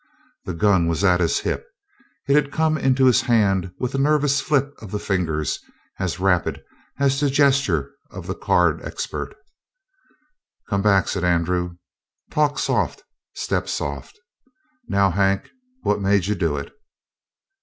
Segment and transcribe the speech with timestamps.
[0.45, 1.63] The gun was at his hip.
[2.27, 5.59] It had come into his hand with a nervous flip of the fingers
[5.99, 6.63] as rapid
[6.97, 9.35] as the gesture of the card expert.
[10.67, 11.75] "Come back," said Andrew.
[12.31, 13.03] "Talk soft,
[13.35, 14.19] step soft.
[14.87, 15.51] Now, Hank,
[15.83, 16.73] what made you do it?"